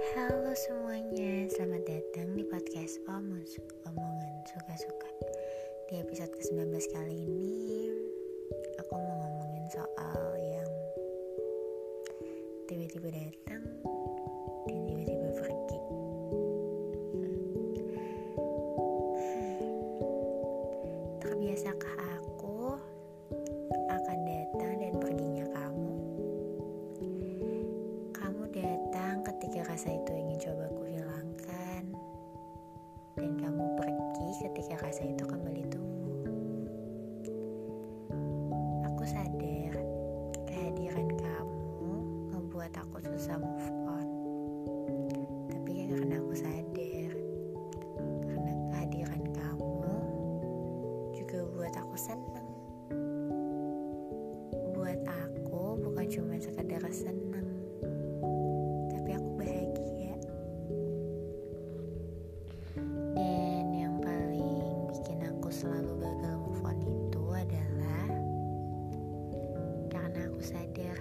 Halo 0.00 0.56
semuanya, 0.56 1.44
selamat 1.52 1.84
datang 1.84 2.32
di 2.32 2.40
podcast 2.48 2.96
Omus 3.04 3.60
Omongan 3.84 4.34
Suka-Suka. 4.48 5.12
Di 5.92 6.00
episode 6.00 6.32
ke-19 6.40 6.72
kali 6.88 7.28
ini 7.28 7.92
Aku 8.80 8.96
mau 8.96 9.16
ngomongin 9.20 9.68
soal 9.68 10.40
yang 10.40 10.72
Tiba-tiba 12.64 13.12
datang. 13.12 13.60
Rasa 29.80 29.96
itu 29.96 30.12
ingin 30.12 30.38
coba 30.44 30.68
ku 30.76 30.84
hilangkan 30.92 31.84
dan 33.16 33.32
kamu 33.40 33.64
pergi 33.80 34.28
ketika 34.44 34.76
rasa 34.84 35.08
itu 35.08 35.24
kembali 35.24 35.64
tumbuh. 35.72 36.20
Aku 38.92 39.02
sadar 39.08 39.72
kehadiran 40.44 41.08
kamu 41.16 41.96
membuat 42.28 42.76
aku 42.76 43.00
susah 43.08 43.40
move 43.40 43.72
on. 43.88 44.04
Tapi 45.48 45.88
karena 45.88 46.20
aku 46.20 46.34
sadar 46.36 47.12
karena 48.28 48.52
kehadiran 48.68 49.24
kamu 49.32 49.96
juga 51.16 51.40
buat 51.56 51.74
aku 51.80 51.96
seneng. 51.96 52.48
Buat 54.76 55.00
aku 55.08 55.80
bukan 55.88 56.04
cuma 56.04 56.36
sekedar 56.36 56.84
seneng, 56.92 57.29
aku 70.40 70.56
sadar 70.56 70.96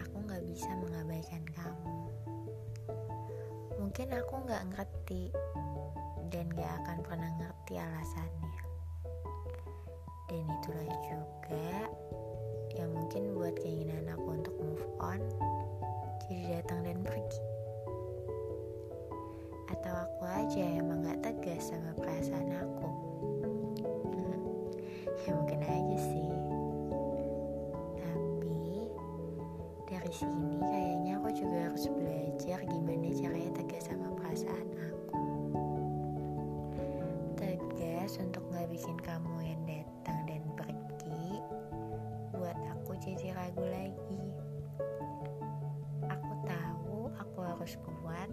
aku 0.00 0.16
nggak 0.24 0.40
bisa 0.48 0.72
mengabaikan 0.80 1.44
kamu. 1.52 2.08
Mungkin 3.76 4.16
aku 4.16 4.34
nggak 4.48 4.64
ngerti 4.72 5.28
dan 6.32 6.48
gak 6.56 6.72
akan 6.80 7.04
pernah 7.04 7.28
ngerti 7.36 7.76
alasannya. 7.76 8.56
Dan 10.32 10.48
itulah 10.56 10.88
juga 11.04 11.84
yang 12.80 12.96
mungkin 12.96 13.36
buat 13.36 13.60
keinginan 13.60 14.08
aku 14.08 14.32
untuk 14.32 14.56
move 14.56 14.88
on 15.04 15.20
jadi 16.24 16.64
datang 16.64 16.80
dan 16.80 17.04
pergi. 17.04 17.44
Atau 19.68 19.92
aku 20.00 20.24
aja 20.24 20.64
emang 20.80 21.04
gak 21.04 21.28
tegas 21.28 21.68
sama 21.68 21.92
perasaan 21.92 22.56
aku. 22.56 22.88
Ya 25.28 25.36
mungkin 25.36 25.59
dari 30.00 30.16
sini 30.16 30.56
kayaknya 30.64 31.12
aku 31.20 31.28
juga 31.36 31.68
harus 31.68 31.84
belajar 31.92 32.58
gimana 32.72 33.12
caranya 33.12 33.52
tegas 33.52 33.84
sama 33.84 34.08
perasaan 34.16 34.68
aku. 34.80 35.20
Tegas 37.36 38.16
untuk 38.16 38.40
gak 38.48 38.72
bikin 38.72 38.96
kamu 39.04 39.36
yang 39.44 39.60
datang 39.68 40.18
dan 40.24 40.42
pergi 40.56 41.44
buat 42.32 42.56
aku 42.72 42.96
jadi 42.96 43.36
ragu 43.36 43.60
lagi. 43.68 44.24
Aku 46.08 46.32
tahu 46.48 47.12
aku 47.20 47.38
harus 47.44 47.76
kuat 47.84 48.32